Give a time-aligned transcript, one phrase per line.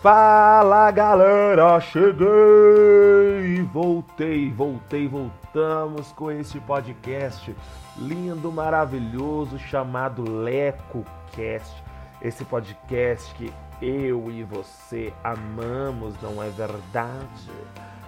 [0.00, 3.62] Fala galera, cheguei!
[3.72, 7.52] Voltei, voltei, voltamos com este podcast
[7.96, 11.82] lindo, maravilhoso chamado LecoCast.
[12.22, 13.52] Esse podcast que
[13.82, 17.50] eu e você amamos, não é verdade?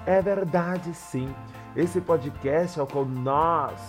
[0.07, 1.34] É verdade sim.
[1.75, 3.80] Esse podcast é o qual nós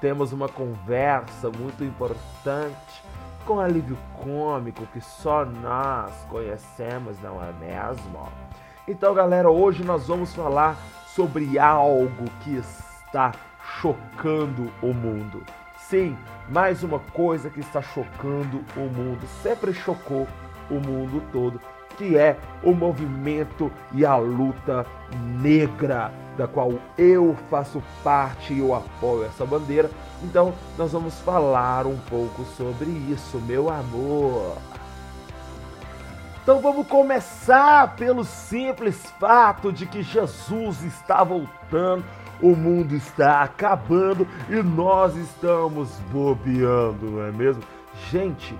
[0.00, 3.03] temos uma conversa muito importante
[3.44, 8.28] com alívio cômico que só nós conhecemos, não é mesmo?
[8.88, 10.76] Então, galera, hoje nós vamos falar
[11.06, 13.32] sobre algo que está
[13.80, 15.44] chocando o mundo.
[15.78, 16.16] Sim,
[16.48, 20.26] mais uma coisa que está chocando o mundo, sempre chocou
[20.70, 21.60] o mundo todo,
[21.96, 24.86] que é o movimento e a luta
[25.40, 29.90] negra, da qual eu faço parte e eu apoio essa bandeira.
[30.22, 34.56] Então, nós vamos falar um pouco sobre isso, meu amor.
[36.44, 42.04] Então vamos começar pelo simples fato de que Jesus está voltando,
[42.38, 47.62] o mundo está acabando e nós estamos bobeando, não é mesmo?
[48.10, 48.54] Gente,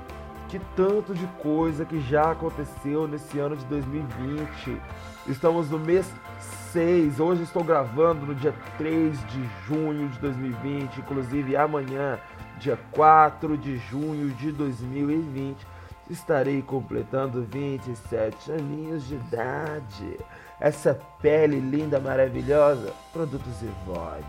[0.55, 4.81] que tanto de coisa que já aconteceu nesse ano de 2020.
[5.27, 6.09] Estamos no mês
[6.71, 12.21] 6, hoje estou gravando no dia 3 de junho de 2020, inclusive amanhã,
[12.61, 15.67] dia 4 de junho de 2020,
[16.09, 20.19] estarei completando 27 aninhos de idade
[20.65, 24.25] essa pele linda, maravilhosa, produtos Evore.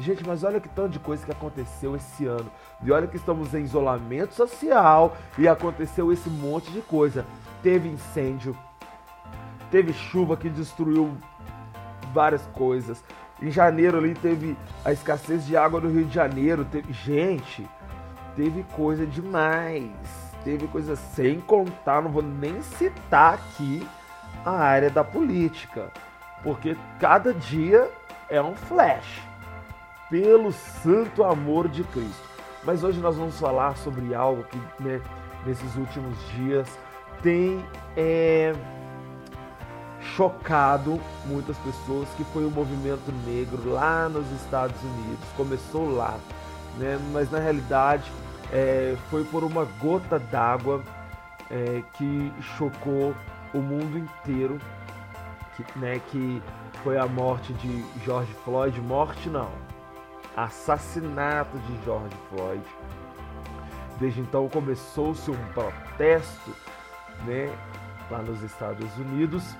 [0.00, 2.50] Gente, mas olha que tanto de coisa que aconteceu esse ano.
[2.82, 7.24] E olha que estamos em isolamento social e aconteceu esse monte de coisa.
[7.62, 8.58] Teve incêndio,
[9.70, 11.16] teve chuva que destruiu
[12.12, 13.00] várias coisas.
[13.40, 16.64] Em janeiro ali teve a escassez de água no Rio de Janeiro.
[16.64, 16.92] Teve...
[16.92, 17.64] Gente,
[18.34, 19.92] teve coisa demais.
[20.42, 23.86] Teve coisa sem contar, não vou nem citar aqui
[24.46, 25.90] a área da política,
[26.42, 27.90] porque cada dia
[28.30, 29.20] é um flash,
[30.08, 32.24] pelo santo amor de Cristo.
[32.62, 35.00] Mas hoje nós vamos falar sobre algo que né,
[35.44, 36.68] nesses últimos dias
[37.22, 37.64] tem
[37.96, 38.54] é,
[40.00, 45.26] chocado muitas pessoas, que foi o movimento negro lá nos Estados Unidos.
[45.36, 46.16] Começou lá,
[46.78, 48.10] né, mas na realidade
[48.52, 50.82] é, foi por uma gota d'água
[51.50, 53.12] é, que chocou
[53.56, 54.58] o mundo inteiro,
[55.56, 56.42] que, né, que
[56.82, 59.50] foi a morte de George Floyd, morte não,
[60.36, 62.62] assassinato de George Floyd.
[63.98, 66.54] Desde então começou-se um protesto,
[67.24, 67.50] né,
[68.10, 69.56] lá nos Estados Unidos.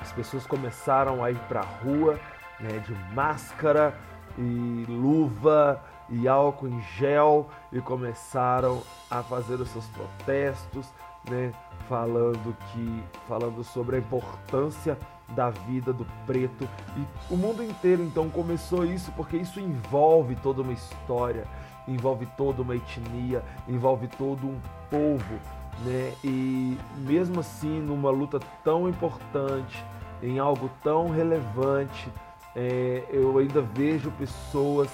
[0.00, 2.20] As pessoas começaram a ir para a rua,
[2.60, 3.98] né, de máscara
[4.38, 10.86] e luva e álcool em gel e começaram a fazer os seus protestos,
[11.30, 11.52] né,
[11.88, 14.98] falando que falando sobre a importância
[15.30, 20.62] da vida do preto e o mundo inteiro então começou isso porque isso envolve toda
[20.62, 21.46] uma história,
[21.88, 25.34] envolve toda uma etnia, envolve todo um povo,
[25.84, 26.12] né?
[26.22, 29.84] E mesmo assim numa luta tão importante,
[30.22, 32.08] em algo tão relevante,
[32.54, 34.88] é, eu ainda vejo pessoas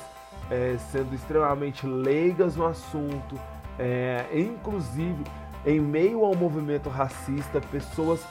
[0.50, 3.38] é, sendo extremamente leigas no assunto,
[3.78, 5.24] é, inclusive
[5.64, 8.24] em meio ao movimento racista, pessoas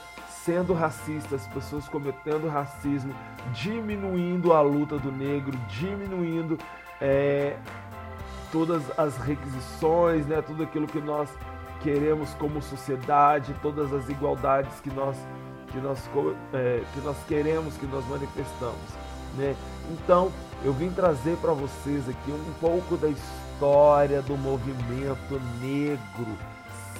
[0.44, 3.14] sendo racistas, pessoas cometendo racismo,
[3.52, 6.58] diminuindo a luta do negro, diminuindo
[7.00, 7.56] é,
[8.50, 11.28] todas as requisições, né, tudo aquilo que nós
[11.80, 15.16] queremos como sociedade, todas as igualdades que nós
[15.72, 15.98] que nós,
[16.52, 18.76] é, que nós queremos, que nós manifestamos.
[19.36, 19.56] Né?
[19.90, 20.30] Então,
[20.62, 26.36] eu vim trazer para vocês aqui um pouco da história do movimento negro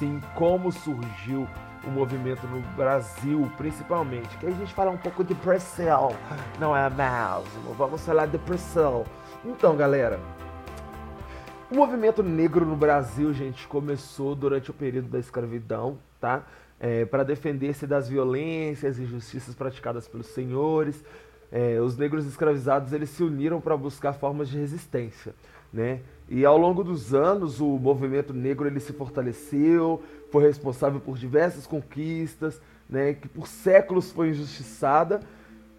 [0.03, 1.49] assim como surgiu
[1.87, 4.37] o movimento no Brasil, principalmente.
[4.39, 6.11] Que a gente fala um pouco de Brasil,
[6.59, 7.73] não é mesmo?
[7.75, 9.05] Vamos falar de Brasil.
[9.45, 10.19] Então, galera,
[11.71, 16.43] o movimento negro no Brasil, gente, começou durante o período da escravidão, tá?
[16.81, 21.05] É, para defender-se das violências e injustiças praticadas pelos senhores.
[21.53, 25.33] É, os negros escravizados eles se uniram para buscar formas de resistência,
[25.73, 26.01] né?
[26.35, 31.67] E ao longo dos anos, o movimento negro ele se fortaleceu, foi responsável por diversas
[31.67, 32.59] conquistas,
[32.89, 35.21] né, que por séculos foi injustiçada.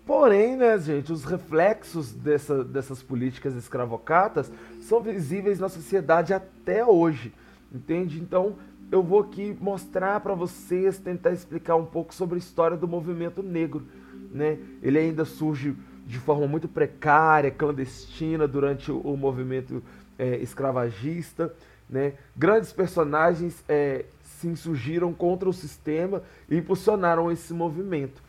[0.06, 7.34] Porém, né, gente, os reflexos dessa, dessas políticas escravocatas são visíveis na sociedade até hoje,
[7.74, 8.20] entende?
[8.20, 8.56] Então,
[8.92, 13.42] eu vou aqui mostrar para vocês, tentar explicar um pouco sobre a história do movimento
[13.42, 13.88] negro,
[14.32, 14.60] né?
[14.84, 19.82] Ele ainda surge de forma muito precária, clandestina durante o movimento
[20.24, 21.54] é, escravagista.
[21.90, 22.14] Né?
[22.36, 28.22] Grandes personagens é, se insurgiram contra o sistema e impulsionaram esse movimento.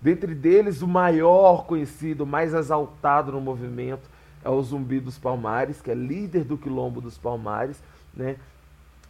[0.00, 4.08] Dentre deles, o maior conhecido, mais exaltado no movimento,
[4.42, 7.82] é o Zumbi dos Palmares, que é líder do Quilombo dos Palmares.
[8.14, 8.36] Né?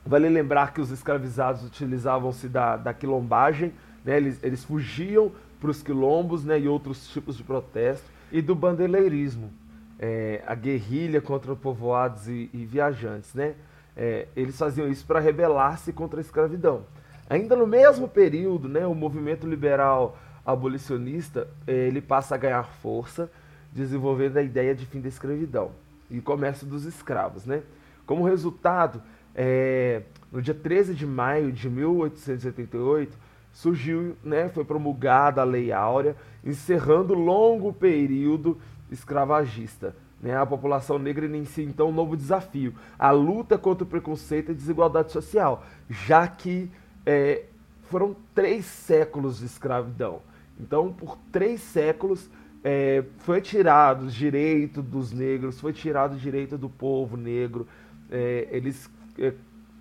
[0.05, 3.73] Vale lembrar que os escravizados utilizavam-se da, da quilombagem,
[4.05, 4.17] né?
[4.17, 6.59] eles, eles fugiam para os quilombos né?
[6.59, 9.53] e outros tipos de protesto, e do bandeireirismo,
[10.01, 13.35] é, a guerrilha contra povoados e, e viajantes.
[13.35, 13.55] Né?
[13.95, 16.85] É, eles faziam isso para rebelar-se contra a escravidão.
[17.29, 23.31] Ainda no mesmo período, né, o movimento liberal abolicionista é, ele passa a ganhar força,
[23.73, 25.71] desenvolvendo a ideia de fim da escravidão
[26.11, 27.45] e comércio dos escravos.
[27.45, 27.63] Né?
[28.05, 29.01] Como resultado,
[29.35, 30.03] é,
[30.33, 33.17] no dia 13 de maio de 1888,
[33.53, 38.59] surgiu, né, foi promulgada a Lei Áurea, encerrando longo período
[38.91, 39.95] escravagista.
[40.21, 40.37] Né?
[40.37, 45.13] A população negra inicia então um novo desafio, a luta contra o preconceito e desigualdade
[45.13, 46.71] social, já que
[47.07, 47.45] é,
[47.85, 50.21] foram três séculos de escravidão.
[50.59, 52.29] Então, por três séculos,
[52.63, 57.67] é, foi tirado o direito dos negros, foi tirado o direito do povo negro,
[58.11, 59.33] é, eles é,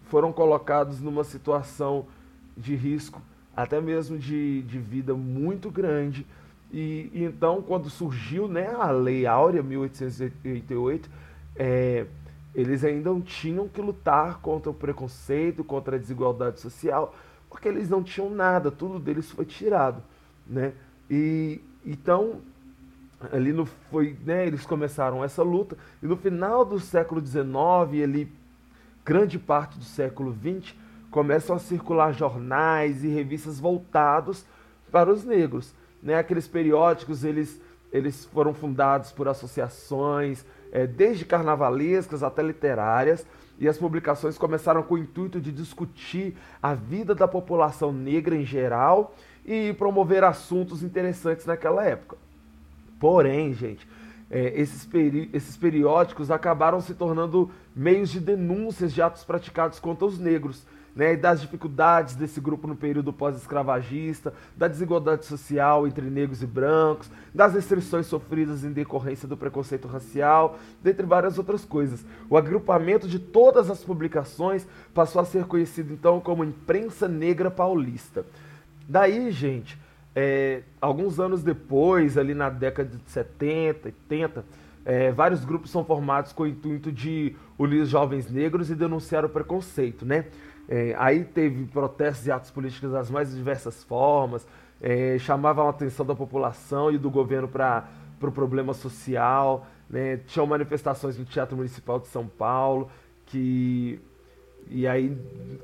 [0.05, 2.07] foram colocados numa situação
[2.55, 3.21] de risco,
[3.55, 6.25] até mesmo de, de vida muito grande.
[6.71, 11.09] E, e, então, quando surgiu né, a Lei Áurea, 1888,
[11.55, 12.05] é,
[12.53, 17.15] eles ainda não tinham que lutar contra o preconceito, contra a desigualdade social,
[17.49, 20.03] porque eles não tinham nada, tudo deles foi tirado.
[20.45, 20.73] Né?
[21.09, 22.41] E então,
[23.31, 28.31] ali no, foi, né, eles começaram essa luta, e no final do século XIX, ali,
[29.03, 30.75] grande parte do século XX,
[31.09, 34.45] começam a circular jornais e revistas voltados
[34.91, 35.73] para os negros.
[36.01, 36.15] Né?
[36.15, 37.61] Aqueles periódicos, eles,
[37.91, 43.25] eles foram fundados por associações, é, desde carnavalescas até literárias,
[43.59, 48.45] e as publicações começaram com o intuito de discutir a vida da população negra em
[48.45, 49.13] geral
[49.45, 52.17] e promover assuntos interessantes naquela época.
[52.99, 53.85] Porém, gente,
[54.29, 60.05] é, esses, peri esses periódicos acabaram se tornando meios de denúncias de atos praticados contra
[60.05, 60.65] os negros
[60.99, 67.09] né, das dificuldades desse grupo no período pós-escravagista, da desigualdade social entre negros e brancos,
[67.33, 72.05] das restrições sofridas em decorrência do preconceito racial, dentre várias outras coisas.
[72.29, 78.25] O agrupamento de todas as publicações passou a ser conhecido então como Imprensa Negra Paulista.
[78.85, 79.79] Daí, gente,
[80.13, 84.43] é, alguns anos depois, ali na década de 70, 80,
[84.83, 89.29] é, vários grupos são formados com o intuito de unir jovens negros e denunciar o
[89.29, 90.25] preconceito, né?
[90.71, 94.45] É, aí teve protestos e atos políticos das mais diversas formas,
[94.79, 99.65] é, chamavam a atenção da população e do governo para o pro problema social.
[99.89, 100.17] Né?
[100.27, 102.91] Tinham manifestações no Teatro Municipal de São Paulo,
[103.25, 103.99] que
[104.69, 105.17] e aí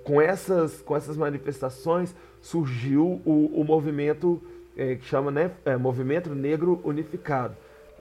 [0.04, 4.42] com essas, com essas manifestações surgiu o, o movimento
[4.76, 7.56] é, que chama né, é, Movimento Negro Unificado.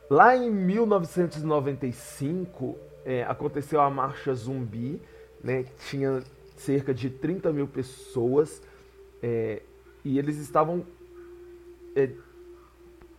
[0.08, 5.02] Lá em 1995 é, aconteceu a Marcha Zumbi,
[5.42, 6.22] né, que tinha
[6.56, 8.62] cerca de 30 mil pessoas
[9.22, 9.62] é,
[10.04, 10.84] e eles estavam
[11.96, 12.10] é,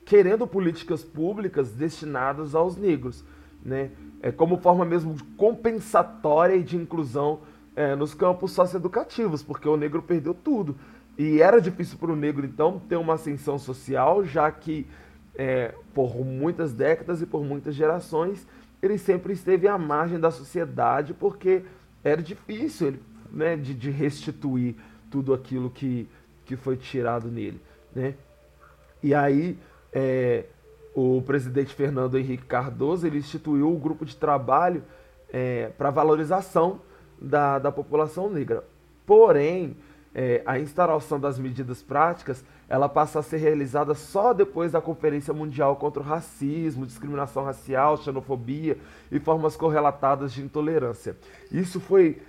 [0.06, 3.24] querendo políticas públicas destinadas aos negros,
[3.64, 3.92] né?
[4.22, 7.40] É, como forma mesmo compensatória e de inclusão
[7.76, 10.76] é, nos campos socioeducativos, porque o negro perdeu tudo.
[11.18, 14.86] E era difícil para o negro, então, ter uma ascensão social, já que
[15.36, 18.48] é, por muitas décadas e por muitas gerações,
[18.82, 21.64] ele sempre esteve à margem da sociedade, porque
[22.04, 23.00] era difícil, ele
[23.32, 24.76] né, de, de restituir
[25.10, 26.08] tudo aquilo que,
[26.46, 27.60] que foi tirado nele.
[27.94, 28.16] Né?
[29.02, 29.58] E aí
[29.94, 30.46] é,
[30.94, 34.84] o presidente Fernando Henrique Cardoso ele instituiu um grupo de trabalho
[35.32, 36.82] é, para valorização
[37.20, 38.64] da, da população negra.
[39.06, 39.76] Porém,
[40.14, 45.34] é, a instauração das medidas práticas ela passa a ser realizada só depois da Conferência
[45.34, 48.78] Mundial contra o Racismo, Discriminação Racial, Xenofobia
[49.12, 51.16] e formas correlatadas de intolerância.
[51.52, 52.22] Isso foi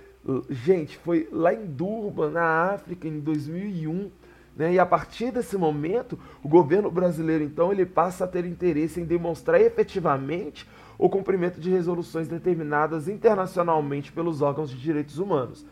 [0.49, 4.11] Gente, foi lá em Durban, na África, em 2001.
[4.55, 4.73] Né?
[4.73, 9.05] E a partir desse momento, o governo brasileiro, então, ele passa a ter interesse em
[9.05, 10.67] demonstrar efetivamente
[10.97, 15.65] o cumprimento de resoluções determinadas internacionalmente pelos órgãos de direitos humanos.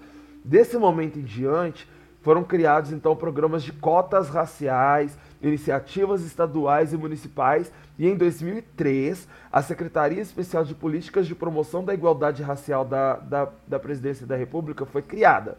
[0.44, 1.88] Desse momento em diante,
[2.22, 9.62] foram criados então programas de cotas raciais, iniciativas estaduais e municipais, e em 2003, a
[9.62, 14.86] Secretaria Especial de Políticas de Promoção da Igualdade Racial da, da, da Presidência da República
[14.86, 15.58] foi criada.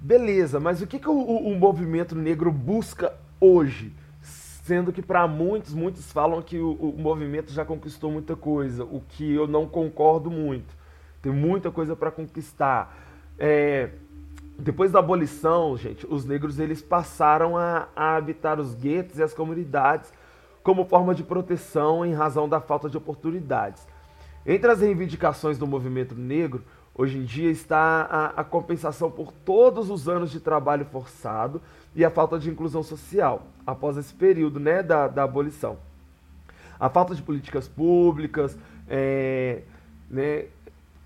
[0.00, 3.92] Beleza, mas o que, que o, o movimento negro busca hoje?
[4.22, 9.02] Sendo que para muitos, muitos falam que o, o movimento já conquistou muita coisa, o
[9.06, 10.74] que eu não concordo muito.
[11.20, 12.96] tem muita coisa para conquistar.
[13.38, 13.90] É,
[14.58, 19.34] depois da abolição, gente, os negros eles passaram a, a habitar os guetos e as
[19.34, 20.12] comunidades
[20.62, 23.86] como forma de proteção em razão da falta de oportunidades.
[24.46, 26.62] Entre as reivindicações do movimento negro,
[26.94, 31.60] hoje em dia está a, a, compensação por todos os anos de trabalho forçado
[31.94, 35.76] e a falta de inclusão social após esse período né, da, da abolição.
[36.78, 38.56] A falta de políticas públicas
[38.88, 39.62] é,
[40.08, 40.46] né,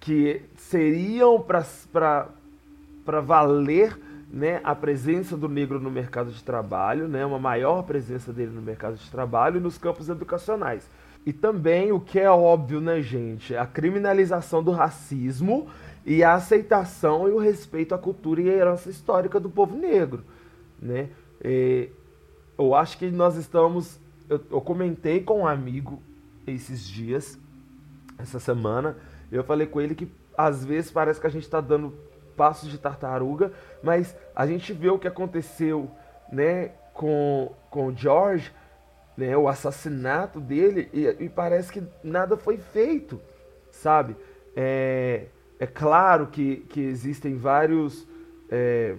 [0.00, 2.28] que seriam para
[3.20, 3.98] valer
[4.30, 8.62] né, a presença do negro no mercado de trabalho, né, uma maior presença dele no
[8.62, 10.88] mercado de trabalho e nos campos educacionais.
[11.24, 15.68] E também o que é óbvio, né, gente, a criminalização do racismo
[16.04, 20.24] e a aceitação e o respeito à cultura e à herança histórica do povo negro,
[20.80, 21.08] né?
[21.44, 21.90] E
[22.56, 26.00] eu acho que nós estamos, eu, eu comentei com um amigo
[26.46, 27.38] esses dias,
[28.16, 28.96] essa semana,
[29.30, 31.92] eu falei com ele que às vezes parece que a gente está dando
[32.38, 33.52] passos de tartaruga,
[33.82, 35.90] mas a gente vê o que aconteceu,
[36.32, 38.52] né, com, com George,
[39.16, 43.20] né, o assassinato dele, e, e parece que nada foi feito,
[43.72, 44.16] sabe?
[44.54, 45.26] É,
[45.58, 48.06] é claro que, que existem vários,
[48.48, 48.94] é,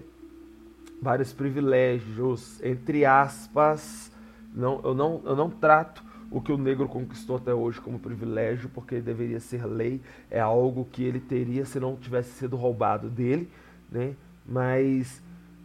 [1.02, 4.12] vários privilégios, entre aspas,
[4.54, 8.70] não, eu, não, eu não trato o que o negro conquistou até hoje como privilégio,
[8.70, 13.50] porque deveria ser lei, é algo que ele teria se não tivesse sido roubado dele,
[13.92, 14.16] né?
[14.46, 15.22] Mas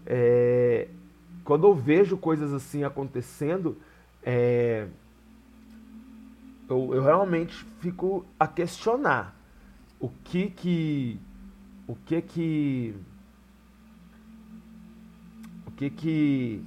[0.07, 0.89] é,
[1.45, 3.77] quando eu vejo coisas assim acontecendo,
[4.23, 4.87] é,
[6.69, 9.37] eu, eu realmente fico a questionar
[10.01, 11.19] o que que
[11.87, 12.95] o que que
[15.67, 16.65] o que que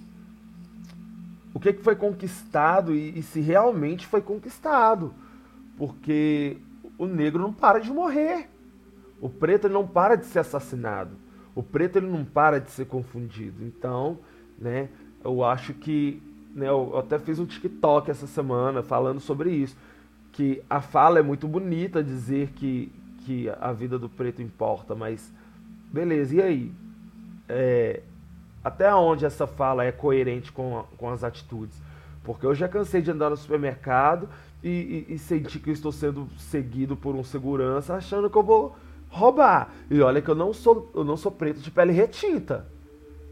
[1.58, 5.12] o que, que foi conquistado e, e se realmente foi conquistado.
[5.76, 6.58] Porque
[7.00, 8.48] o negro não para de morrer.
[9.20, 11.18] O preto não para de ser assassinado.
[11.56, 13.66] O preto ele não para de ser confundido.
[13.66, 14.20] Então,
[14.60, 14.90] né,
[15.24, 16.22] eu acho que.
[16.54, 19.76] Né, eu até fiz um TikTok essa semana falando sobre isso.
[20.32, 22.92] Que a fala é muito bonita dizer que,
[23.26, 25.34] que a vida do preto importa, mas
[25.92, 26.72] beleza, e aí?
[27.50, 28.04] É,
[28.67, 31.81] até onde essa fala é coerente com, com as atitudes.
[32.24, 34.27] Porque eu já cansei de andar no supermercado
[34.63, 38.43] e, e, e sentir que eu estou sendo seguido por um segurança achando que eu
[38.43, 38.75] vou
[39.09, 39.69] roubar.
[39.89, 42.65] E olha que eu não sou, eu não sou preto de pele retinta.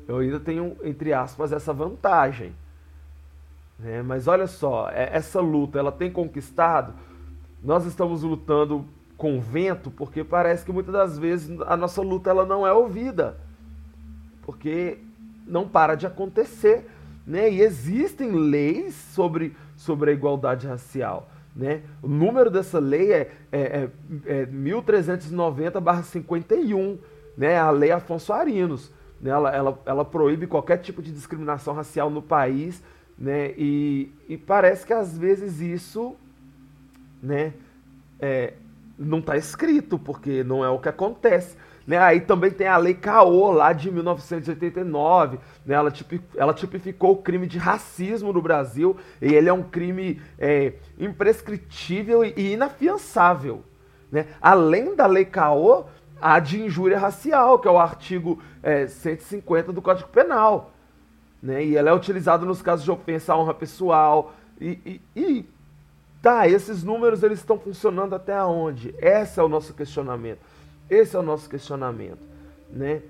[0.07, 2.53] Eu ainda tenho, entre aspas, essa vantagem.
[3.77, 4.01] Né?
[4.01, 6.93] Mas olha só, é, essa luta, ela tem conquistado.
[7.63, 8.85] Nós estamos lutando
[9.17, 13.37] com vento porque parece que muitas das vezes a nossa luta ela não é ouvida.
[14.43, 14.99] Porque
[15.45, 16.85] não para de acontecer.
[17.25, 17.49] Né?
[17.51, 21.29] E existem leis sobre, sobre a igualdade racial.
[21.55, 21.81] Né?
[22.01, 23.89] O número dessa lei é, é, é,
[24.41, 26.97] é 1390-51,
[27.37, 27.57] né?
[27.57, 28.91] a Lei Afonso Arinos.
[29.21, 29.31] Né?
[29.31, 32.81] Ela, ela, ela proíbe qualquer tipo de discriminação racial no país.
[33.17, 33.53] Né?
[33.57, 36.15] E, e parece que às vezes isso
[37.23, 37.53] né,
[38.19, 38.53] é,
[38.97, 41.57] não está escrito, porque não é o que acontece.
[41.85, 41.97] Né?
[41.97, 45.37] Aí também tem a Lei Caô, lá de 1989.
[45.65, 45.75] Né?
[45.75, 45.93] Ela,
[46.35, 48.97] ela tipificou o crime de racismo no Brasil.
[49.21, 53.63] E ele é um crime é, imprescritível e inafiançável.
[54.11, 54.27] Né?
[54.41, 55.85] Além da Lei Caô,
[56.19, 60.71] a de injúria racial, que é o artigo é, 150 do Código Penal.
[61.41, 61.65] Né?
[61.65, 64.33] E ela é utilizada nos casos de ofensa à honra pessoal.
[64.59, 65.45] E, e, e
[66.19, 68.95] tá, esses números eles estão funcionando até onde?
[68.97, 70.39] Esse é o nosso questionamento.
[70.89, 72.27] Esse é o nosso questionamento,
[72.69, 73.01] né?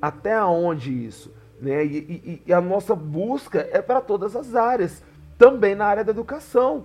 [0.00, 1.32] Até onde isso?
[1.60, 1.84] Né?
[1.84, 5.02] E, e, e a nossa busca é para todas as áreas,
[5.38, 6.84] também na área da educação.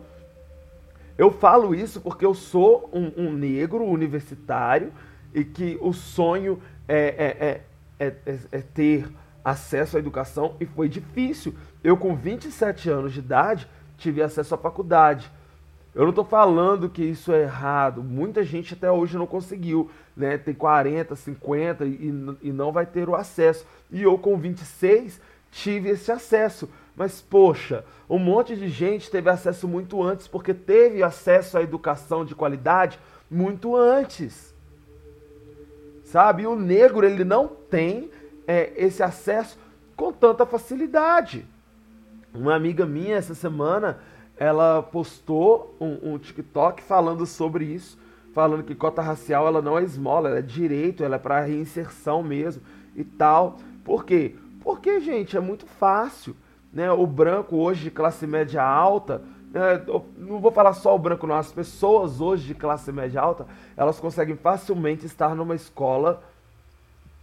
[1.17, 4.93] Eu falo isso porque eu sou um, um negro universitário
[5.33, 7.61] e que o sonho é,
[7.99, 9.09] é, é, é, ter
[9.43, 11.55] acesso à educação e foi difícil.
[11.83, 13.67] Eu, com 27 anos de idade,
[13.97, 15.31] tive acesso à faculdade.
[15.97, 18.03] Eu não estou falando que isso é errado.
[18.03, 20.37] Muita gente até hoje não conseguiu, né?
[20.37, 23.65] Tem 40, 50 e, e não vai ter o acesso.
[23.89, 26.69] E eu com 26 tive esse acesso.
[26.95, 32.23] Mas poxa, um monte de gente teve acesso muito antes porque teve acesso à educação
[32.23, 34.53] de qualidade muito antes.
[36.03, 36.43] Sabe?
[36.43, 38.11] E o negro ele não tem
[38.45, 39.57] é, esse acesso
[39.95, 41.43] com tanta facilidade.
[42.31, 43.97] Uma amiga minha essa semana
[44.37, 47.97] ela postou um, um, TikTok falando sobre isso,
[48.33, 52.21] falando que cota racial ela não é esmola, ela é direito, ela é para reinserção
[52.21, 52.61] mesmo
[52.95, 53.57] e tal.
[53.83, 54.35] Por quê?
[54.61, 56.35] Porque, gente, é muito fácil.
[56.71, 56.91] Né?
[56.91, 59.81] O branco hoje de classe média alta, é,
[60.17, 61.35] não vou falar só o branco, não.
[61.35, 66.21] As pessoas hoje de classe média alta, elas conseguem facilmente estar numa escola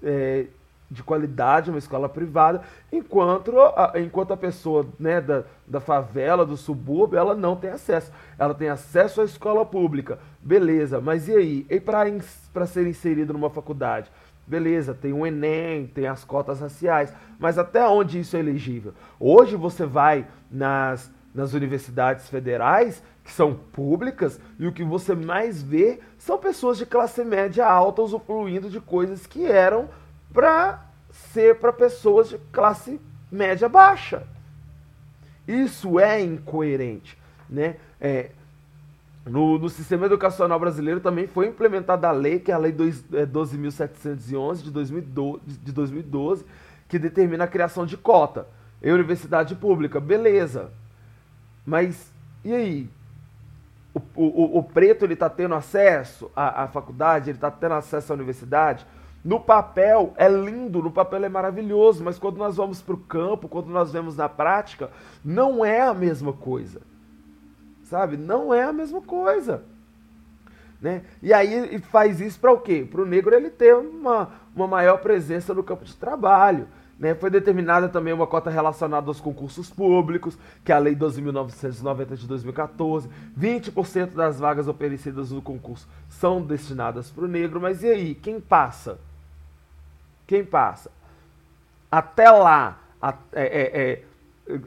[0.02, 0.46] é,
[0.94, 6.56] de qualidade, uma escola privada, enquanto a, enquanto a pessoa né, da, da favela, do
[6.56, 8.12] subúrbio, ela não tem acesso.
[8.38, 10.20] Ela tem acesso à escola pública.
[10.40, 11.66] Beleza, mas e aí?
[11.68, 14.10] E para ser inserido numa faculdade?
[14.46, 18.92] Beleza, tem o Enem, tem as cotas raciais, mas até onde isso é elegível?
[19.18, 25.62] Hoje você vai nas, nas universidades federais, que são públicas, e o que você mais
[25.62, 29.88] vê são pessoas de classe média alta usufruindo de coisas que eram
[30.34, 30.83] para
[31.32, 34.26] ser para pessoas de classe média baixa.
[35.46, 37.18] Isso é incoerente,
[37.48, 37.76] né?
[38.00, 38.30] É,
[39.24, 44.60] no, no, sistema educacional brasileiro também foi implementada a lei, que é a Lei 12.711
[44.60, 46.44] é, de 2012, de 2012,
[46.88, 48.46] que determina a criação de cota
[48.82, 49.98] em universidade pública.
[49.98, 50.70] Beleza.
[51.64, 52.12] Mas
[52.44, 52.90] e aí?
[53.94, 58.12] O, o, o preto ele está tendo acesso à, à faculdade, ele está tendo acesso
[58.12, 58.84] à universidade?
[59.24, 63.48] No papel é lindo, no papel é maravilhoso, mas quando nós vamos para o campo,
[63.48, 64.90] quando nós vemos na prática,
[65.24, 66.82] não é a mesma coisa.
[67.84, 68.18] Sabe?
[68.18, 69.62] Não é a mesma coisa.
[70.78, 71.02] Né?
[71.22, 72.86] E aí faz isso para o quê?
[72.88, 76.68] Para o negro ele ter uma, uma maior presença no campo de trabalho.
[76.98, 77.14] Né?
[77.14, 82.26] Foi determinada também uma cota relacionada aos concursos públicos, que é a Lei 12.990 de
[82.26, 83.08] 2014.
[83.40, 87.58] 20% das vagas oferecidas no concurso são destinadas para o negro.
[87.58, 88.14] Mas e aí?
[88.14, 88.98] Quem passa?
[90.26, 90.90] Quem passa?
[91.90, 92.80] Até lá,
[93.32, 94.02] é, é, é,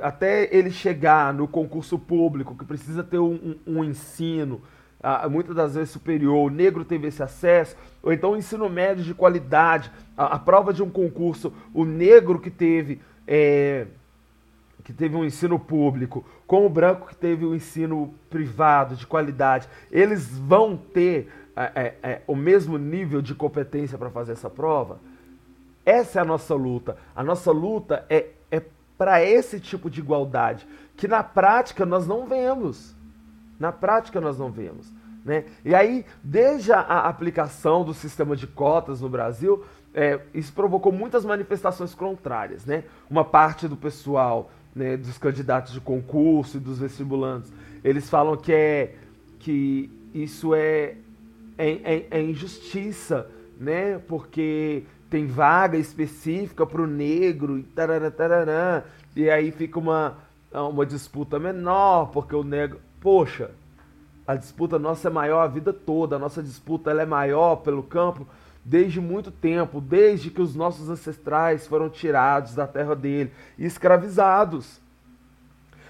[0.01, 4.61] até ele chegar no concurso público, que precisa ter um, um, um ensino,
[5.29, 9.13] muitas das vezes superior, o negro teve esse acesso, ou então o ensino médio de
[9.13, 13.87] qualidade, a, a prova de um concurso, o negro que teve é,
[14.83, 19.67] que teve um ensino público, com o branco que teve um ensino privado de qualidade,
[19.91, 24.97] eles vão ter é, é, é o mesmo nível de competência para fazer essa prova?
[25.88, 26.98] Essa é a nossa luta.
[27.15, 28.62] A nossa luta é, é
[28.97, 32.93] para esse tipo de igualdade, que na prática nós não vemos.
[33.58, 34.91] Na prática nós não vemos.
[35.23, 35.45] Né?
[35.63, 41.23] E aí, desde a, aplicação do sistema de cotas no Brasil, é, isso provocou muitas
[41.23, 42.65] manifestações contrárias.
[42.65, 42.84] Né?
[43.10, 47.50] Uma parte do pessoal, né, dos candidatos de concurso e dos vestibulantes,
[47.82, 48.93] eles falam que, é,
[49.39, 50.97] que isso é,
[51.58, 54.00] é, é, é injustiça, né?
[54.00, 58.84] porque tem vaga específica para o negro e tarará, tarará,
[59.15, 60.17] e aí fica uma,
[60.52, 62.80] uma disputa menor, porque o negro.
[63.00, 63.52] Poxa,
[64.26, 67.84] a disputa nossa é maior a vida toda, a nossa disputa ela é maior pelo
[67.84, 68.28] campo
[68.67, 74.82] desde muito tempo, desde que os nossos ancestrais foram tirados da terra dele e escravizados.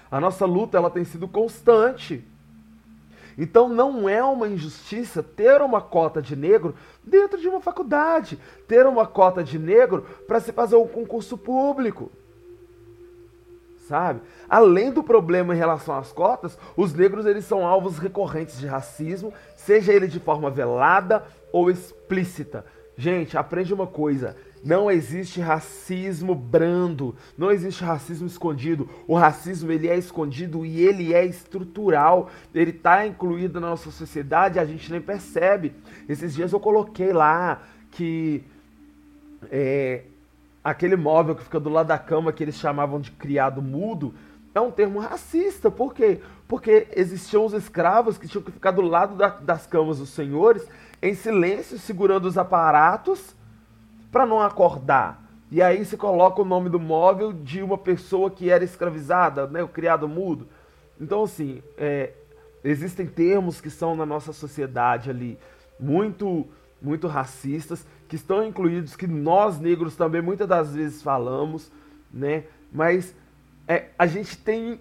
[0.08, 2.24] A nossa luta ela tem sido constante.
[3.38, 6.74] Então não é uma injustiça ter uma cota de negro
[7.04, 12.10] dentro de uma faculdade, ter uma cota de negro para se fazer um concurso público.
[13.86, 14.20] Sabe?
[14.48, 19.32] Além do problema em relação às cotas, os negros eles são alvos recorrentes de racismo,
[19.56, 22.66] seja ele de forma velada ou explícita.
[22.96, 28.88] Gente, aprende uma coisa: não existe racismo brando, não existe racismo escondido.
[29.06, 32.30] O racismo ele é escondido e ele é estrutural.
[32.54, 35.74] Ele está incluído na nossa sociedade, a gente nem percebe.
[36.08, 38.42] Esses dias eu coloquei lá que
[39.50, 40.02] é,
[40.62, 44.14] aquele móvel que fica do lado da cama que eles chamavam de criado mudo
[44.54, 45.70] é um termo racista.
[45.70, 46.20] Por quê?
[46.46, 50.66] Porque existiam os escravos que tinham que ficar do lado da, das camas dos senhores
[51.00, 53.37] em silêncio, segurando os aparatos
[54.10, 55.24] para não acordar.
[55.50, 59.62] E aí se coloca o nome do móvel de uma pessoa que era escravizada, né,
[59.62, 60.46] o criado mudo.
[61.00, 62.12] Então, assim, é,
[62.62, 65.38] existem termos que são na nossa sociedade ali
[65.80, 66.46] muito,
[66.82, 71.70] muito racistas, que estão incluídos, que nós negros também muitas das vezes falamos,
[72.12, 72.44] né?
[72.72, 73.14] Mas
[73.66, 74.80] é, a gente tem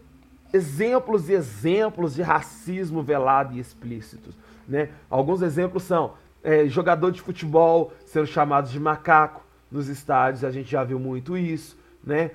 [0.53, 4.35] exemplos e exemplos de racismo velado e explícitos,
[4.67, 4.89] né?
[5.09, 6.13] Alguns exemplos são
[6.43, 11.37] é, jogador de futebol sendo chamados de macaco nos estádios, a gente já viu muito
[11.37, 12.31] isso, né?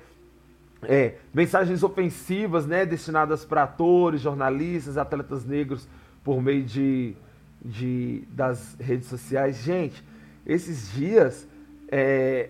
[0.83, 5.87] É, mensagens ofensivas, né, destinadas para atores, jornalistas, atletas negros
[6.23, 7.15] por meio de,
[7.63, 9.63] de das redes sociais.
[9.63, 10.03] Gente,
[10.45, 11.47] esses dias
[11.89, 12.49] é,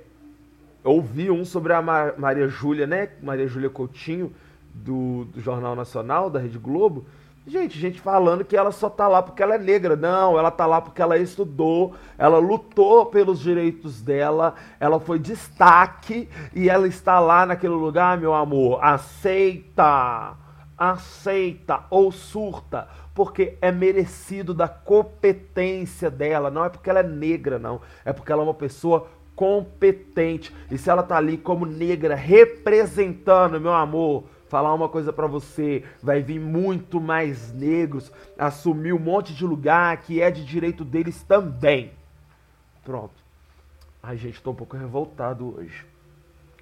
[0.84, 1.82] ouvi um sobre a
[2.18, 4.34] Maria Júlia, né, Maria Júlia Coutinho
[4.74, 7.06] do, do Jornal Nacional da Rede Globo,
[7.46, 9.96] Gente, gente falando que ela só tá lá porque ela é negra.
[9.96, 16.30] Não, ela tá lá porque ela estudou, ela lutou pelos direitos dela, ela foi destaque
[16.56, 18.80] e ela está lá naquele lugar, meu amor.
[18.82, 20.38] Aceita!
[20.78, 27.60] aceita ou surta porque é merecido da competência dela, não é porque ela é negra,
[27.60, 30.54] não, é porque ela é uma pessoa competente.
[30.72, 35.84] E se ela tá ali como negra representando, meu amor, falar uma coisa para você,
[36.00, 41.24] vai vir muito mais negros assumir um monte de lugar que é de direito deles
[41.24, 41.92] também.
[42.86, 43.16] Pronto.
[44.04, 45.84] Ai, gente, tô um pouco revoltado hoje.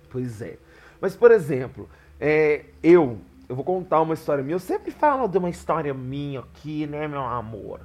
[0.10, 0.58] Pois é.
[1.02, 3.18] Mas, por exemplo, é, eu,
[3.50, 4.56] eu vou contar uma história minha.
[4.56, 7.82] Eu sempre falo de uma história minha aqui, né, meu amor?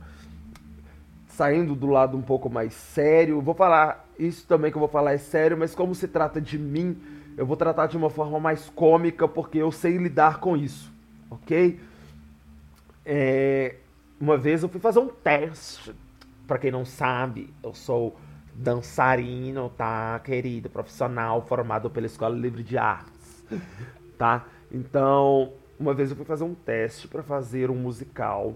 [1.27, 3.41] Saindo do lado um pouco mais sério.
[3.41, 6.57] Vou falar, isso também que eu vou falar é sério, mas como se trata de
[6.57, 6.97] mim,
[7.37, 10.93] eu vou tratar de uma forma mais cômica, porque eu sei lidar com isso,
[11.31, 11.79] ok?
[13.05, 13.77] É,
[14.21, 15.95] uma vez eu fui fazer um teste.
[16.47, 18.17] Para quem não sabe, eu sou
[18.55, 20.71] dançarino, tá, querido?
[20.71, 23.45] Profissional formado pela Escola Livre de Artes,
[24.17, 24.47] tá?
[24.73, 28.55] Então, uma vez eu fui fazer um teste para fazer um musical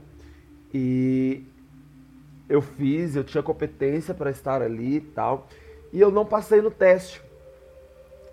[0.72, 1.44] e
[2.48, 5.46] eu fiz, eu tinha competência para estar ali e tal,
[5.92, 7.20] e eu não passei no teste.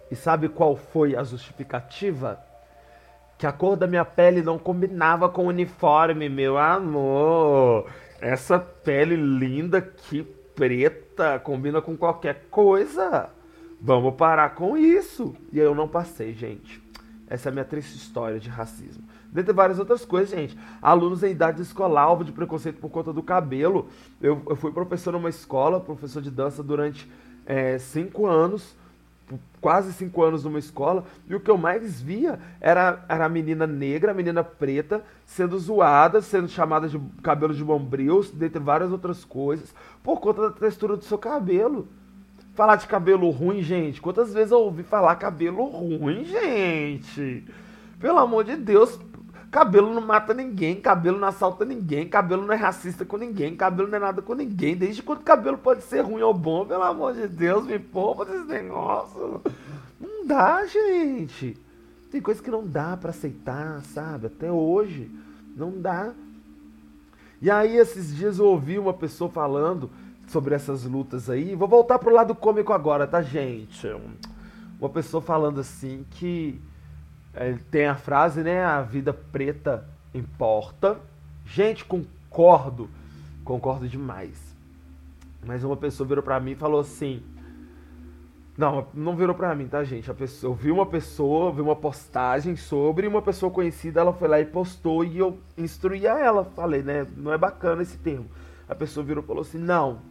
[0.10, 2.40] E sabe qual foi a justificativa?
[3.38, 7.90] Que a cor da minha pele não combinava com o uniforme, meu amor.
[8.20, 10.24] Essa pele linda que
[10.56, 13.30] preta combina com qualquer coisa.
[13.80, 15.36] Vamos parar com isso.
[15.52, 16.82] E eu não passei, gente.
[17.30, 19.04] Essa é a minha triste história de racismo.
[19.32, 20.58] Dentre várias outras coisas, gente.
[20.82, 23.90] Alunos em idade escolar, alvo de preconceito por conta do cabelo.
[24.22, 27.08] Eu, eu fui professor numa escola, professor de dança durante
[27.46, 28.76] é, cinco anos
[29.60, 33.68] quase cinco anos numa escola, e o que eu mais via era, era a menina
[33.68, 39.26] negra, a menina preta, sendo zoada, sendo chamada de cabelo de bombril, dentre várias outras
[39.26, 41.88] coisas, por conta da textura do seu cabelo.
[42.54, 47.46] Falar de cabelo ruim, gente, quantas vezes eu ouvi falar cabelo ruim, gente?
[48.00, 49.00] Pelo amor de Deus,
[49.50, 53.88] Cabelo não mata ninguém, cabelo não assalta ninguém, cabelo não é racista com ninguém, cabelo
[53.88, 54.76] não é nada com ninguém.
[54.76, 58.46] Desde quando cabelo pode ser ruim ou bom, pelo amor de Deus, me poupa desse
[58.46, 59.42] negócio.
[60.00, 61.58] Não dá, gente.
[62.12, 64.28] Tem coisa que não dá para aceitar, sabe?
[64.28, 65.10] Até hoje.
[65.56, 66.14] Não dá.
[67.42, 69.90] E aí, esses dias eu ouvi uma pessoa falando
[70.28, 71.56] sobre essas lutas aí.
[71.56, 73.88] Vou voltar pro lado cômico agora, tá, gente?
[74.80, 76.60] Uma pessoa falando assim que
[77.46, 78.64] ele tem a frase, né?
[78.64, 81.00] A vida preta importa.
[81.46, 82.90] Gente, concordo.
[83.44, 84.56] Concordo demais.
[85.46, 87.22] Mas uma pessoa virou pra mim e falou assim.
[88.58, 90.10] Não, não virou pra mim, tá, gente?
[90.10, 94.28] A pessoa, eu vi uma pessoa, vi uma postagem sobre uma pessoa conhecida, ela foi
[94.28, 96.44] lá e postou e eu instruí a ela.
[96.44, 97.06] Falei, né?
[97.16, 98.26] Não é bacana esse termo.
[98.68, 100.02] A pessoa virou e falou assim: não.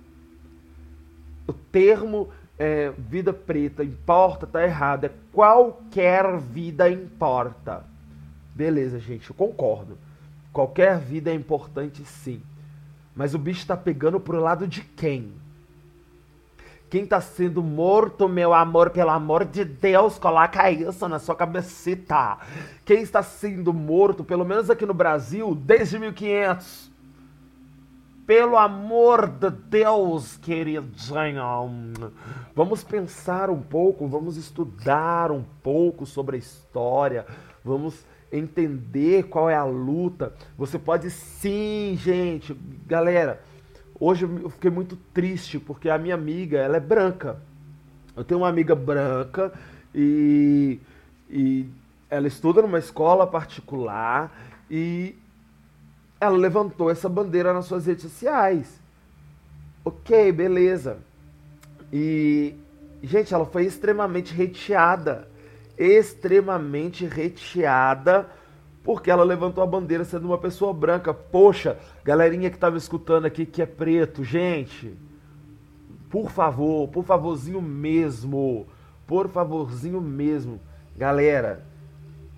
[1.46, 2.28] O termo
[2.58, 5.04] é, vida preta importa, tá errado.
[5.04, 7.84] É qualquer vida importa.
[8.54, 9.98] Beleza, gente, eu concordo.
[10.52, 12.40] Qualquer vida é importante sim.
[13.14, 15.32] Mas o bicho tá pegando pro lado de quem?
[16.88, 22.38] Quem tá sendo morto, meu amor, pelo amor de Deus, coloca isso na sua cabecita.
[22.84, 26.90] Quem está sendo morto, pelo menos aqui no Brasil, desde 1500?
[28.26, 31.92] Pelo amor de Deus, queridinho,
[32.56, 37.24] vamos pensar um pouco, vamos estudar um pouco sobre a história,
[37.64, 40.34] vamos entender qual é a luta.
[40.58, 42.52] Você pode sim, gente,
[42.84, 43.40] galera.
[44.00, 47.40] Hoje eu fiquei muito triste porque a minha amiga, ela é branca.
[48.16, 49.52] Eu tenho uma amiga branca
[49.94, 50.80] e,
[51.30, 51.64] e
[52.10, 54.32] ela estuda numa escola particular
[54.68, 55.14] e
[56.20, 58.80] ela levantou essa bandeira nas suas redes sociais.
[59.84, 60.98] Ok, beleza.
[61.92, 62.54] E,
[63.02, 65.28] gente, ela foi extremamente reteada.
[65.78, 68.28] Extremamente reteada
[68.82, 71.12] porque ela levantou a bandeira sendo uma pessoa branca.
[71.12, 74.96] Poxa, galerinha que estava escutando aqui que é preto, gente,
[76.08, 78.64] por favor, por favorzinho mesmo,
[79.04, 80.60] por favorzinho mesmo,
[80.96, 81.66] galera,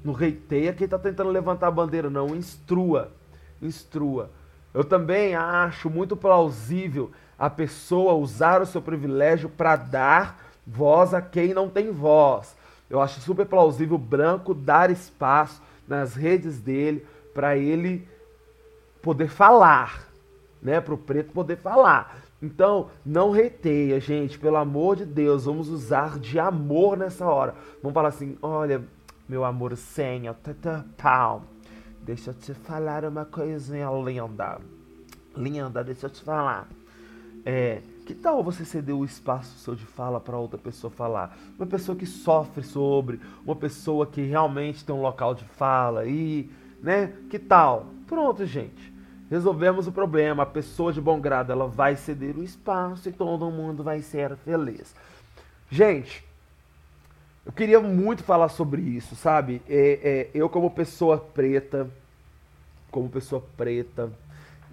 [0.03, 3.13] não reiteia quem está tentando levantar a bandeira, não, instrua
[3.61, 4.31] instrua.
[4.73, 11.23] Eu também acho muito plausível a pessoa usar o seu privilégio para dar voz a
[11.23, 12.57] quem não tem voz.
[12.91, 18.07] Eu acho super plausível o branco dar espaço nas redes dele para ele
[19.03, 20.09] poder falar,
[20.61, 20.81] né?
[20.81, 22.19] Para o preto poder falar.
[22.41, 27.55] Então, não reteia, gente, pelo amor de Deus, vamos usar de amor nessa hora.
[27.83, 28.83] Vamos falar assim: olha,
[29.29, 30.37] meu amor, senha,
[30.97, 31.43] pau.
[32.09, 34.59] Deixa eu te falar uma coisinha linda.
[35.37, 36.67] Linda, deixa eu te falar.
[37.45, 41.37] É, que tal você ceder o espaço seu de fala para outra pessoa falar?
[41.59, 46.51] Uma pessoa que sofre sobre, uma pessoa que realmente tem um local de fala e
[46.83, 47.13] né?
[47.29, 47.85] Que tal?
[48.07, 48.91] Pronto, gente.
[49.31, 50.45] Resolvemos o problema.
[50.45, 54.35] A pessoa de bom grado, ela vai ceder o espaço e todo mundo vai ser
[54.37, 54.95] feliz.
[55.71, 56.27] Gente,
[57.49, 59.63] eu queria muito falar sobre isso, sabe?
[59.67, 61.89] É, é, eu como pessoa preta,
[62.91, 64.11] como pessoa preta,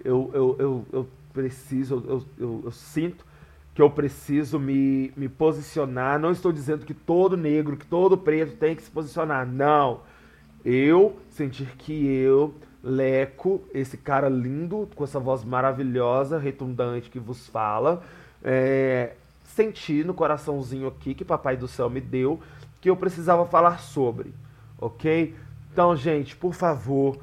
[0.04, 3.24] eu, eu, eu, eu preciso, eu, eu, eu sinto
[3.74, 6.18] que eu preciso me, me posicionar.
[6.18, 9.46] Não estou dizendo que todo negro, que todo preto tem que se posicionar.
[9.46, 10.00] Não.
[10.64, 17.48] Eu sentir que eu, Leco, esse cara lindo, com essa voz maravilhosa, retundante que vos
[17.48, 18.02] fala,
[18.42, 19.12] é,
[19.44, 22.40] senti no coraçãozinho aqui que Papai do Céu me deu
[22.80, 24.32] que eu precisava falar sobre,
[24.78, 25.34] ok?
[25.72, 27.18] Então, gente, por favor,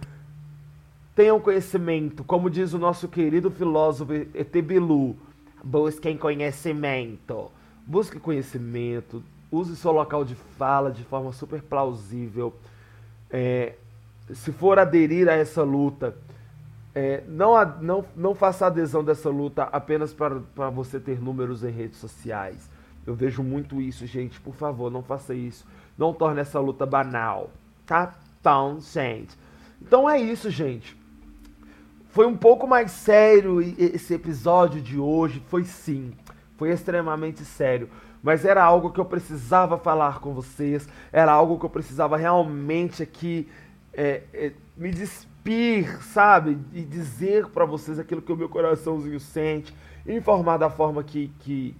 [1.15, 5.15] tenham conhecimento, como diz o nosso querido filósofo Etebilu,
[5.63, 7.49] Busquem conhecimento.
[7.87, 9.23] Busque conhecimento.
[9.49, 12.53] Use seu local de fala de forma super plausível.
[13.31, 13.75] É,
[14.33, 16.17] se for aderir a essa luta,
[16.93, 21.97] é, não, não, não faça adesão dessa luta apenas para você ter números em redes
[21.97, 22.69] sociais.
[23.07, 24.41] Eu vejo muito isso, gente.
[24.41, 25.65] Por favor, não faça isso.
[25.97, 27.49] Não torne essa luta banal.
[27.85, 28.13] Tá?
[28.41, 29.37] Então, gente.
[29.81, 30.97] Então é isso, gente.
[32.13, 36.13] Foi um pouco mais sério esse episódio de hoje, foi sim.
[36.57, 37.89] Foi extremamente sério.
[38.21, 40.87] Mas era algo que eu precisava falar com vocês.
[41.11, 43.49] Era algo que eu precisava realmente aqui
[43.91, 46.59] é, é, me despir, sabe?
[46.71, 49.75] E dizer para vocês aquilo que o meu coraçãozinho sente.
[50.05, 51.75] Informar da forma que, que,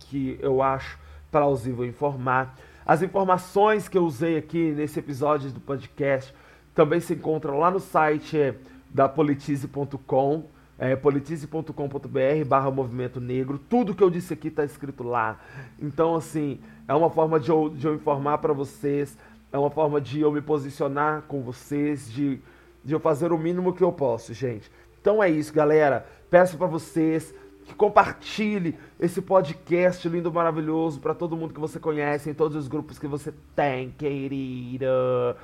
[0.00, 0.98] que eu acho
[1.30, 2.54] plausível informar.
[2.84, 6.34] As informações que eu usei aqui nesse episódio do podcast
[6.74, 8.54] também se encontram lá no site é,
[8.90, 10.44] da politize.com,
[10.78, 13.58] é, politize.com.br barra movimento negro.
[13.58, 15.40] Tudo que eu disse aqui está escrito lá.
[15.80, 19.16] Então, assim, é uma forma de eu, de eu informar para vocês,
[19.52, 22.40] é uma forma de eu me posicionar com vocês, de,
[22.84, 24.70] de eu fazer o mínimo que eu posso, gente.
[25.00, 26.06] Então é isso, galera.
[26.30, 32.30] Peço para vocês que compartilhe esse podcast lindo, maravilhoso para todo mundo que você conhece,
[32.30, 35.36] em todos os grupos que você tem, querida.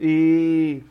[0.00, 0.82] E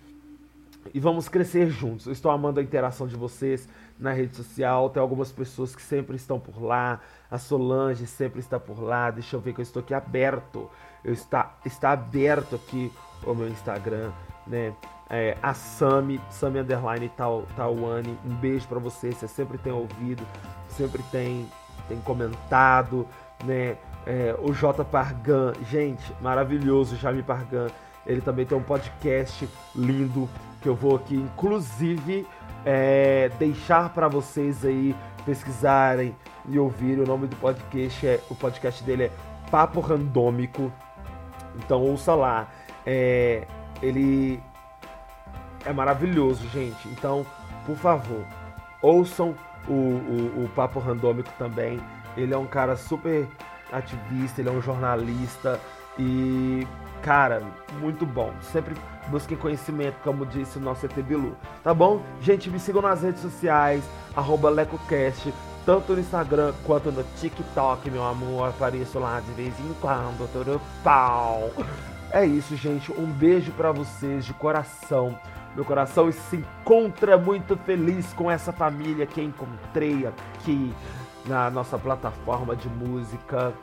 [0.93, 2.05] e vamos crescer juntos.
[2.05, 3.67] Eu estou amando a interação de vocês
[3.99, 4.89] na rede social.
[4.89, 6.99] Tem algumas pessoas que sempre estão por lá.
[7.29, 9.11] A Solange sempre está por lá.
[9.11, 10.69] Deixa eu ver que eu estou aqui aberto.
[11.03, 12.91] Eu está, está aberto aqui
[13.25, 14.11] o meu Instagram,
[14.45, 14.73] né?
[15.09, 17.09] É, a Sami, Sami Underline
[17.55, 19.11] Tawane, um beijo para você.
[19.11, 20.25] Você sempre tem ouvido,
[20.69, 21.47] sempre tem,
[21.87, 23.07] tem comentado,
[23.45, 23.77] né?
[24.05, 27.67] É, o J Pargan, gente, maravilhoso, Jaime Pargan.
[28.07, 30.29] Ele também tem um podcast lindo
[30.61, 32.25] que eu vou aqui, inclusive,
[32.65, 36.15] é, deixar para vocês aí pesquisarem
[36.47, 37.03] e ouvirem.
[37.03, 39.11] O nome do podcast é o podcast dele é
[39.51, 40.71] Papo Randômico.
[41.57, 42.47] Então ouça lá.
[42.85, 43.45] É,
[43.81, 44.41] ele
[45.65, 46.87] é maravilhoso, gente.
[46.87, 47.25] Então,
[47.65, 48.25] por favor,
[48.81, 49.35] ouçam
[49.67, 51.79] o, o, o Papo Randômico também.
[52.15, 53.27] Ele é um cara super
[53.71, 55.59] ativista, ele é um jornalista
[55.99, 56.65] e
[57.01, 57.43] Cara,
[57.79, 58.33] muito bom.
[58.41, 58.75] Sempre
[59.07, 61.35] busquem conhecimento, como disse o nosso ET Bilu.
[61.63, 62.01] Tá bom?
[62.21, 63.83] Gente, me sigam nas redes sociais,
[64.53, 65.33] LecoCast,
[65.65, 68.49] tanto no Instagram quanto no TikTok, meu amor.
[68.49, 71.51] Apareço lá de vez em quando, todo pau.
[72.11, 72.91] É isso, gente.
[72.91, 75.17] Um beijo para vocês de coração.
[75.55, 80.73] Meu coração se encontra muito feliz com essa família que encontrei aqui
[81.25, 83.53] na nossa plataforma de música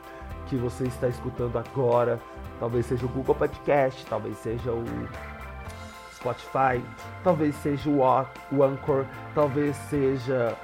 [0.47, 2.19] que você está escutando agora.
[2.59, 4.83] Talvez seja o Google Podcast, talvez seja o
[6.13, 6.81] Spotify,
[7.23, 10.55] talvez seja o Anchor, talvez seja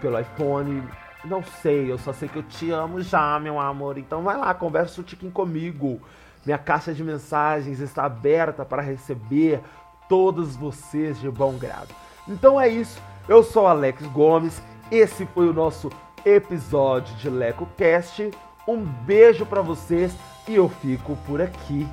[0.00, 0.82] pelo iPhone.
[1.24, 3.98] Não sei, eu só sei que eu te amo já, meu amor.
[3.98, 6.00] Então vai lá, conversa um tiquinho comigo.
[6.44, 9.60] Minha caixa de mensagens está aberta para receber
[10.08, 11.94] todos vocês de bom grado.
[12.26, 13.00] Então é isso.
[13.28, 14.62] Eu sou Alex Gomes.
[14.90, 15.90] Esse foi o nosso
[16.24, 18.30] episódio de LecoCast.
[18.68, 20.14] Um beijo para vocês
[20.46, 21.88] e eu fico por aqui.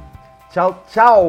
[0.52, 1.24] Tchau, tchau!